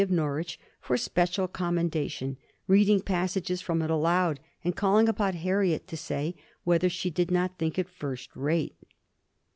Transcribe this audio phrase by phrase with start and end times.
[0.01, 5.95] of Norwich for special commendation, reading passages from it aloud, and calling upon Harriet to
[5.95, 8.73] say whether she did not think it first rate.